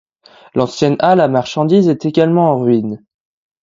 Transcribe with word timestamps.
L'ancienne 0.55 0.95
halle 0.97 1.21
à 1.21 1.27
marchandises 1.27 1.87
est 1.87 2.05
également 2.07 2.49
en 2.53 2.57
ruine. 2.59 3.05